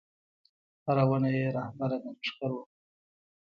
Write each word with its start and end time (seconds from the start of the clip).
هره 0.85 1.03
ونه 1.09 1.29
یې 1.37 1.47
رهبره 1.57 1.97
د 2.03 2.05
لښکر 2.17 2.51
وه 2.55 2.63